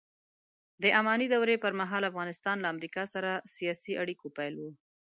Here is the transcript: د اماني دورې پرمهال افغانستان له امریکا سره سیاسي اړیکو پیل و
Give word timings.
د 0.81 0.83
اماني 0.99 1.27
دورې 1.33 1.55
پرمهال 1.65 2.03
افغانستان 2.11 2.57
له 2.61 2.67
امریکا 2.73 3.03
سره 3.13 3.31
سیاسي 3.55 3.93
اړیکو 4.01 4.27
پیل 4.37 4.55
و 4.59 4.63